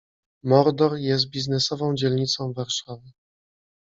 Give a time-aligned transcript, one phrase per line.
[0.43, 3.11] Mordor jest biznesową dzielnicą Warszawy.